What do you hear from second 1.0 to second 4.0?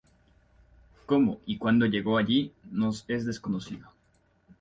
Cómo y cuándo llegó allí, nos es desconocido.